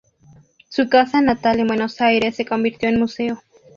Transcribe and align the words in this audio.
Su 0.67 0.89
casa 0.89 1.21
natal 1.21 1.59
en 1.59 1.67
Buenos 1.67 2.01
Aires 2.01 2.35
se 2.35 2.43
convirtió 2.43 2.89
en 2.89 2.97
museo. 2.99 3.39